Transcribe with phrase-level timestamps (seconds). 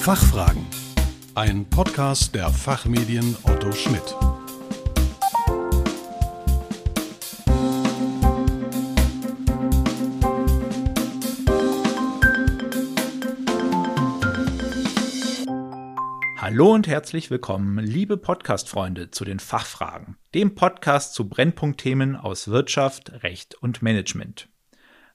[0.00, 0.64] Fachfragen.
[1.34, 4.16] Ein Podcast der Fachmedien Otto Schmidt.
[16.38, 23.22] Hallo und herzlich willkommen, liebe Podcast-Freunde, zu den Fachfragen, dem Podcast zu Brennpunktthemen aus Wirtschaft,
[23.22, 24.48] Recht und Management.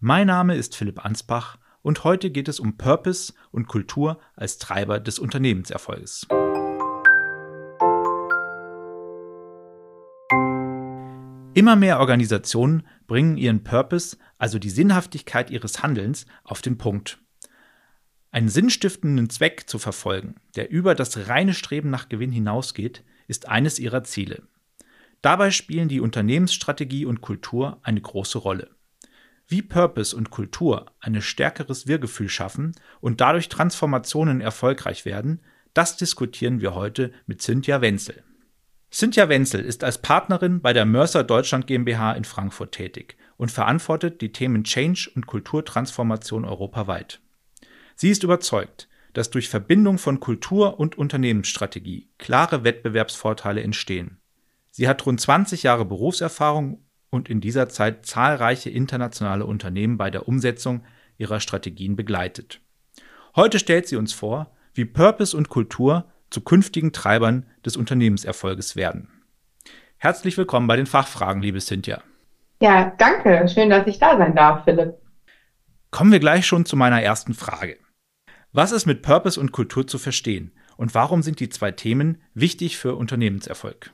[0.00, 5.00] Mein Name ist Philipp Ansbach und heute geht es um Purpose und Kultur als Treiber
[5.00, 6.26] des Unternehmenserfolges.
[11.52, 17.18] Immer mehr Organisationen bringen ihren Purpose, also die Sinnhaftigkeit ihres Handelns, auf den Punkt.
[18.30, 23.80] Einen sinnstiftenden Zweck zu verfolgen, der über das reine Streben nach Gewinn hinausgeht, ist eines
[23.80, 24.44] ihrer Ziele.
[25.22, 28.70] Dabei spielen die Unternehmensstrategie und Kultur eine große Rolle.
[29.50, 35.40] Wie Purpose und Kultur ein stärkeres Wir-Gefühl schaffen und dadurch Transformationen erfolgreich werden,
[35.74, 38.22] das diskutieren wir heute mit Cynthia Wenzel.
[38.92, 44.20] Cynthia Wenzel ist als Partnerin bei der Mercer Deutschland GmbH in Frankfurt tätig und verantwortet
[44.20, 47.20] die Themen Change und Kulturtransformation europaweit.
[47.96, 54.18] Sie ist überzeugt, dass durch Verbindung von Kultur und Unternehmensstrategie klare Wettbewerbsvorteile entstehen.
[54.70, 60.28] Sie hat rund 20 Jahre Berufserfahrung und in dieser Zeit zahlreiche internationale Unternehmen bei der
[60.28, 60.84] Umsetzung
[61.18, 62.60] ihrer Strategien begleitet.
[63.36, 69.08] Heute stellt sie uns vor, wie Purpose und Kultur zu künftigen Treibern des Unternehmenserfolges werden.
[69.98, 72.02] Herzlich willkommen bei den Fachfragen, liebe Cynthia.
[72.62, 73.48] Ja, danke.
[73.48, 74.94] Schön, dass ich da sein darf, Philipp.
[75.90, 77.78] Kommen wir gleich schon zu meiner ersten Frage.
[78.52, 82.78] Was ist mit Purpose und Kultur zu verstehen und warum sind die zwei Themen wichtig
[82.78, 83.92] für Unternehmenserfolg?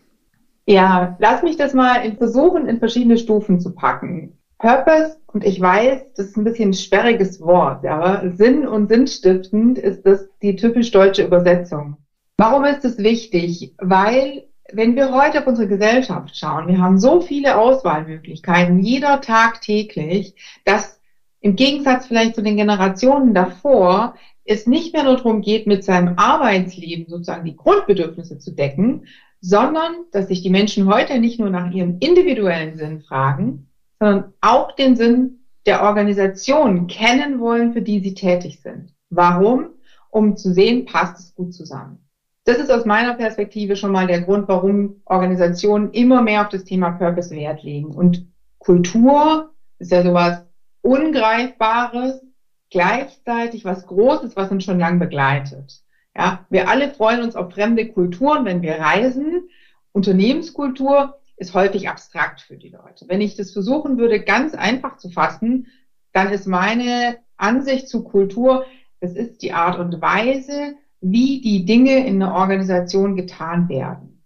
[0.67, 4.37] Ja, lass mich das mal in versuchen, in verschiedene Stufen zu packen.
[4.59, 9.79] Purpose, und ich weiß, das ist ein bisschen ein sperriges Wort, aber Sinn und sinnstiftend
[9.79, 11.99] ist das die typisch deutsche Übersetzung.
[12.39, 13.75] Warum ist es wichtig?
[13.79, 19.61] Weil, wenn wir heute auf unsere Gesellschaft schauen, wir haben so viele Auswahlmöglichkeiten, jeder Tag
[19.61, 21.01] täglich, dass
[21.41, 24.15] im Gegensatz vielleicht zu den Generationen davor
[24.45, 29.07] es nicht mehr nur darum geht, mit seinem Arbeitsleben sozusagen die Grundbedürfnisse zu decken,
[29.41, 34.73] sondern dass sich die Menschen heute nicht nur nach ihrem individuellen Sinn fragen, sondern auch
[34.73, 38.93] den Sinn der Organisation kennen wollen, für die sie tätig sind.
[39.11, 39.71] Warum?
[40.11, 41.99] Um zu sehen, passt es gut zusammen.
[42.45, 46.65] Das ist aus meiner Perspektive schon mal der Grund, warum Organisationen immer mehr auf das
[46.65, 47.91] Thema Purpose Wert legen.
[47.91, 50.45] Und Kultur ist ja sowas
[50.83, 52.23] Ungreifbares,
[52.71, 55.83] gleichzeitig was Großes, was uns schon lange begleitet.
[56.17, 59.51] Ja, wir alle freuen uns auf fremde Kulturen, wenn wir reisen.
[59.93, 63.05] Unternehmenskultur ist häufig abstrakt für die Leute.
[63.09, 65.67] Wenn ich das versuchen würde, ganz einfach zu fassen,
[66.13, 68.65] dann ist meine Ansicht zu Kultur,
[69.01, 74.25] das ist die Art und Weise, wie die Dinge in einer Organisation getan werden.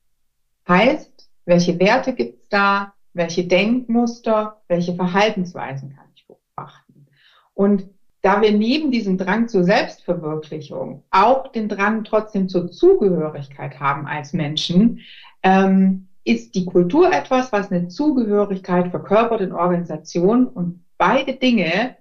[0.68, 7.06] Heißt, welche Werte gibt's da, welche Denkmuster, welche Verhaltensweisen kann ich beobachten.
[7.52, 7.88] Und
[8.22, 14.32] da wir neben diesem Drang zur Selbstverwirklichung auch den Drang trotzdem zur Zugehörigkeit haben als
[14.32, 15.00] Menschen,
[15.42, 21.96] ähm, ist die Kultur etwas, was eine Zugehörigkeit verkörpert in Organisationen und beide Dinge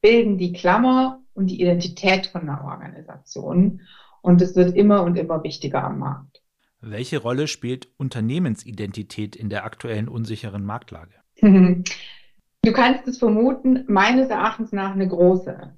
[0.00, 3.82] bilden die Klammer und die Identität von einer Organisation
[4.22, 6.42] und es wird immer und immer wichtiger am Markt.
[6.80, 11.14] Welche Rolle spielt Unternehmensidentität in der aktuellen unsicheren Marktlage?
[12.62, 15.74] Du kannst es vermuten, meines Erachtens nach eine große.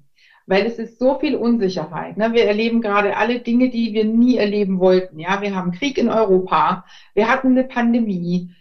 [0.47, 2.17] Weil es ist so viel Unsicherheit.
[2.17, 2.33] Ne?
[2.33, 5.19] Wir erleben gerade alle Dinge, die wir nie erleben wollten.
[5.19, 8.51] Ja, wir haben Krieg in Europa, wir hatten eine Pandemie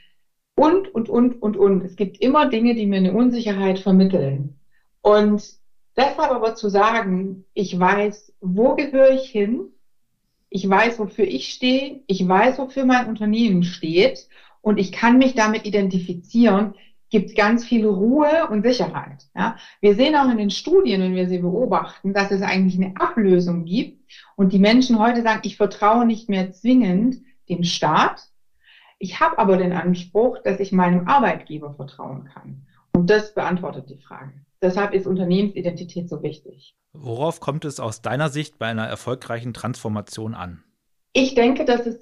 [0.54, 1.82] und, und, und, und, und.
[1.84, 4.60] Es gibt immer Dinge, die mir eine Unsicherheit vermitteln.
[5.00, 5.42] Und
[5.97, 9.70] deshalb aber zu sagen, ich weiß, wo gehöre ich hin?
[10.50, 12.02] Ich weiß, wofür ich stehe.
[12.06, 14.28] Ich weiß, wofür mein Unternehmen steht.
[14.60, 16.75] Und ich kann mich damit identifizieren
[17.10, 19.28] gibt ganz viel Ruhe und Sicherheit.
[19.37, 19.56] Ja.
[19.81, 23.64] Wir sehen auch in den Studien, wenn wir sie beobachten, dass es eigentlich eine Ablösung
[23.64, 24.00] gibt
[24.37, 27.17] und die Menschen heute sagen, ich vertraue nicht mehr zwingend
[27.49, 28.29] dem Staat.
[28.99, 32.67] Ich habe aber den Anspruch, dass ich meinem Arbeitgeber vertrauen kann.
[32.93, 34.32] Und das beantwortet die Frage.
[34.62, 36.75] Deshalb ist Unternehmensidentität so wichtig.
[36.93, 40.62] Worauf kommt es aus deiner Sicht bei einer erfolgreichen Transformation an?
[41.12, 41.99] Ich denke, dass es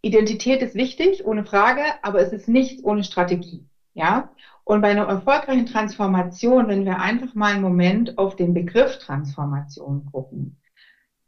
[0.00, 3.66] Identität ist wichtig, ohne Frage, aber es ist nichts ohne Strategie.
[3.98, 4.30] Ja,
[4.62, 10.06] und bei einer erfolgreichen Transformation, wenn wir einfach mal einen Moment auf den Begriff Transformation
[10.12, 10.56] gucken,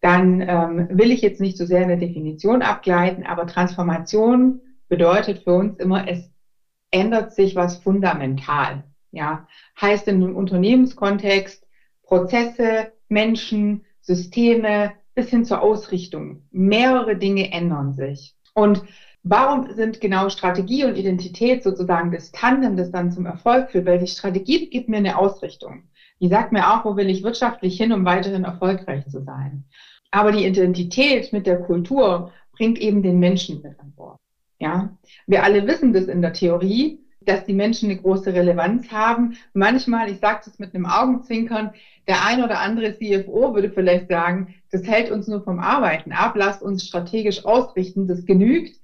[0.01, 5.55] dann ähm, will ich jetzt nicht so sehr eine Definition abgleiten, aber Transformation bedeutet für
[5.55, 6.31] uns immer, es
[6.93, 8.85] ändert sich was fundamental.
[9.11, 9.45] Ja,
[9.81, 11.67] heißt in einem Unternehmenskontext
[12.05, 16.45] Prozesse, Menschen, Systeme, bis hin zur Ausrichtung.
[16.53, 18.33] Mehrere Dinge ändern sich.
[18.55, 18.81] Und
[19.23, 23.87] warum sind genau Strategie und Identität sozusagen das Tandem, das dann zum Erfolg führt?
[23.87, 25.85] Weil die Strategie gibt mir eine Ausrichtung.
[26.21, 29.65] Die sagt mir auch, wo will ich wirtschaftlich hin, um weiterhin erfolgreich zu sein.
[30.11, 34.19] Aber die Identität mit der Kultur bringt eben den Menschen mit an Bord.
[34.59, 34.95] Ja,
[35.27, 39.37] wir alle wissen das in der Theorie, dass die Menschen eine große Relevanz haben.
[39.55, 41.73] Manchmal, ich sage das mit einem Augenzwinkern,
[42.07, 46.35] der ein oder andere CFO würde vielleicht sagen, das hält uns nur vom Arbeiten ab,
[46.37, 48.81] lasst uns strategisch ausrichten, das genügt.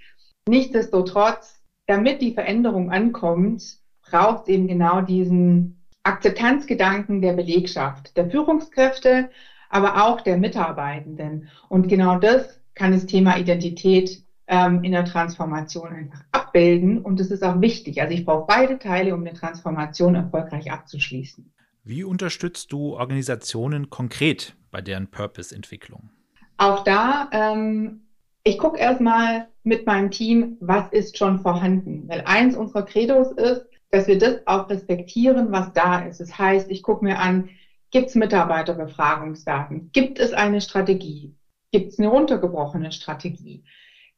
[0.48, 9.30] Nichtsdestotrotz, damit die Veränderung ankommt, braucht es eben genau diesen Akzeptanzgedanken der Belegschaft, der Führungskräfte,
[9.68, 11.48] aber auch der Mitarbeitenden.
[11.68, 17.00] Und genau das kann das Thema Identität ähm, in der Transformation einfach abbilden.
[17.00, 18.00] Und das ist auch wichtig.
[18.00, 21.52] Also ich brauche beide Teile, um eine Transformation erfolgreich abzuschließen.
[21.82, 26.10] Wie unterstützt du Organisationen konkret bei deren Purpose-Entwicklung?
[26.58, 28.05] Auch da, ähm,
[28.46, 32.06] ich gucke erstmal mit meinem Team, was ist schon vorhanden.
[32.06, 36.20] Weil eins unserer Credos ist, dass wir das auch respektieren, was da ist.
[36.20, 37.48] Das heißt, ich gucke mir an,
[37.90, 39.90] gibt es Mitarbeiterbefragungsdaten?
[39.92, 41.32] Gibt es eine Strategie?
[41.72, 43.64] Gibt es eine runtergebrochene Strategie?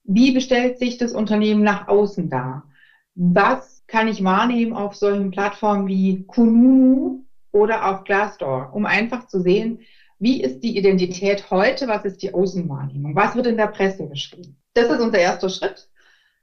[0.05, 2.69] Wie bestellt sich das Unternehmen nach außen dar?
[3.15, 9.41] Was kann ich wahrnehmen auf solchen Plattformen wie Kununu oder auf Glassdoor, um einfach zu
[9.41, 9.81] sehen,
[10.19, 14.57] wie ist die Identität heute, was ist die Außenwahrnehmung, was wird in der Presse geschrieben.
[14.75, 15.89] Das ist unser erster Schritt.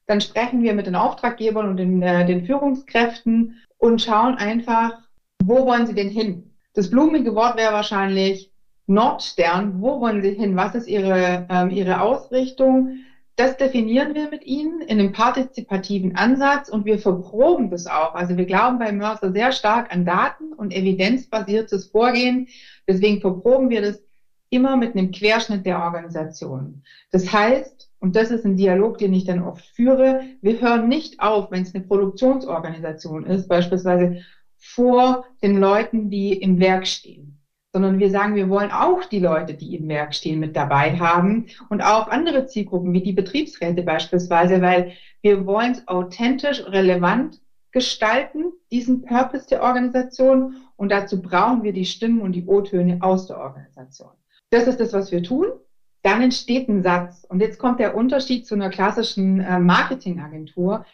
[0.08, 5.00] Dann sprechen wir mit den Auftraggebern und den, äh, den Führungskräften und schauen einfach,
[5.44, 6.52] wo wollen sie denn hin?
[6.74, 8.52] Das blumige Wort wäre wahrscheinlich
[8.88, 9.82] Nordstern.
[9.82, 10.56] Wo wollen sie hin?
[10.56, 13.00] Was ist ihre, ähm, ihre Ausrichtung?
[13.38, 18.16] Das definieren wir mit Ihnen in einem partizipativen Ansatz und wir verproben das auch.
[18.16, 22.48] Also wir glauben bei Mercer sehr stark an Daten und evidenzbasiertes Vorgehen.
[22.88, 24.02] Deswegen verproben wir das
[24.50, 26.82] immer mit einem Querschnitt der Organisation.
[27.12, 31.20] Das heißt, und das ist ein Dialog, den ich dann oft führe, wir hören nicht
[31.20, 34.22] auf, wenn es eine Produktionsorganisation ist, beispielsweise
[34.58, 37.35] vor den Leuten, die im Werk stehen
[37.76, 41.48] sondern wir sagen, wir wollen auch die Leute, die im Werk stehen, mit dabei haben
[41.68, 47.42] und auch andere Zielgruppen wie die Betriebsräte beispielsweise, weil wir wollen es authentisch, relevant
[47.74, 53.28] gestalten, diesen Purpose der Organisation und dazu brauchen wir die Stimmen und die O-Töne aus
[53.28, 54.12] der Organisation.
[54.52, 55.48] Das ist das, was wir tun.
[56.02, 57.26] Dann entsteht ein Satz.
[57.28, 60.86] Und jetzt kommt der Unterschied zu einer klassischen äh, Marketingagentur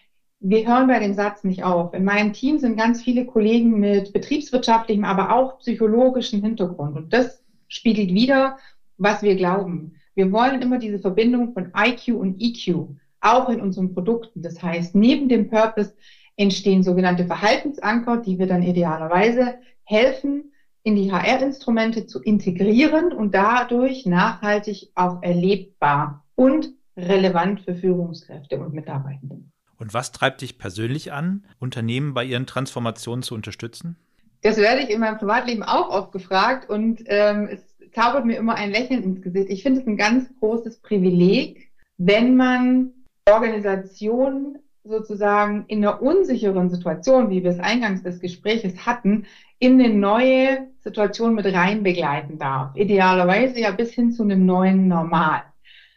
[0.43, 1.93] wir hören bei dem Satz nicht auf.
[1.93, 6.97] In meinem Team sind ganz viele Kollegen mit betriebswirtschaftlichem, aber auch psychologischem Hintergrund.
[6.97, 8.57] Und das spiegelt wieder,
[8.97, 9.93] was wir glauben.
[10.15, 12.87] Wir wollen immer diese Verbindung von IQ und EQ,
[13.21, 14.41] auch in unseren Produkten.
[14.41, 15.93] Das heißt, neben dem Purpose
[16.37, 20.51] entstehen sogenannte Verhaltensanker, die wir dann idealerweise helfen,
[20.81, 28.73] in die HR-Instrumente zu integrieren und dadurch nachhaltig auch erlebbar und relevant für Führungskräfte und
[28.73, 29.50] Mitarbeitende.
[29.81, 33.97] Und was treibt dich persönlich an, Unternehmen bei ihren Transformationen zu unterstützen?
[34.43, 38.53] Das werde ich in meinem Privatleben auch oft gefragt und ähm, es zaubert mir immer
[38.53, 39.49] ein Lächeln ins Gesicht.
[39.49, 42.91] Ich finde es ein ganz großes Privileg, wenn man
[43.27, 49.25] Organisationen sozusagen in einer unsicheren Situation, wie wir es eingangs des Gespräches hatten,
[49.57, 52.75] in eine neue Situation mit rein begleiten darf.
[52.75, 55.41] Idealerweise ja bis hin zu einem neuen Normal.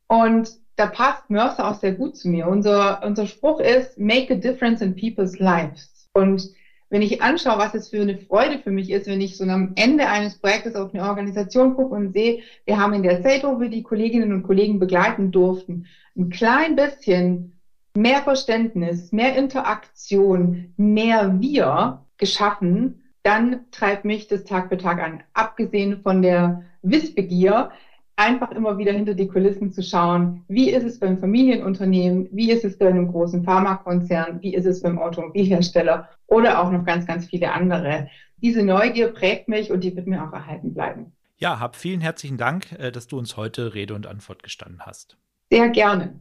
[0.06, 2.48] Und da passt Mercer auch sehr gut zu mir.
[2.48, 6.08] Unser, unser Spruch ist, make a difference in people's lives.
[6.12, 6.50] Und
[6.90, 9.72] wenn ich anschaue, was es für eine Freude für mich ist, wenn ich so am
[9.74, 13.60] Ende eines Projektes auf eine Organisation gucke und sehe, wir haben in der Zeit, wo
[13.60, 17.54] wir die Kolleginnen und Kollegen begleiten durften, ein klein bisschen
[17.96, 25.22] mehr Verständnis, mehr Interaktion, mehr Wir geschaffen, dann treibt mich das Tag für Tag an.
[25.32, 27.70] Abgesehen von der Wissbegier,
[28.16, 32.64] einfach immer wieder hinter die Kulissen zu schauen, wie ist es beim Familienunternehmen, wie ist
[32.64, 37.26] es bei einem großen Pharmakonzern, wie ist es beim Automobilhersteller oder auch noch ganz, ganz
[37.26, 38.08] viele andere.
[38.36, 41.12] Diese Neugier prägt mich und die wird mir auch erhalten bleiben.
[41.36, 45.16] Ja, hab vielen herzlichen Dank, äh, dass du uns heute Rede und Antwort gestanden hast.
[45.50, 46.20] Sehr gerne.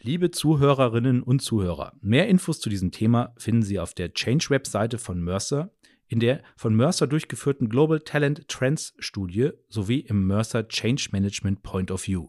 [0.00, 5.22] Liebe Zuhörerinnen und Zuhörer, mehr Infos zu diesem Thema finden Sie auf der Change-Webseite von
[5.22, 5.70] Mercer
[6.08, 11.90] in der von Mercer durchgeführten Global Talent Trends Studie sowie im Mercer Change Management Point
[11.90, 12.28] of View.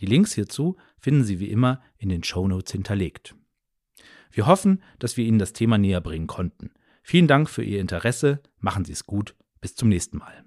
[0.00, 3.34] Die Links hierzu finden Sie wie immer in den Show Notes hinterlegt.
[4.30, 6.72] Wir hoffen, dass wir Ihnen das Thema näher bringen konnten.
[7.02, 10.43] Vielen Dank für Ihr Interesse, machen Sie es gut, bis zum nächsten Mal.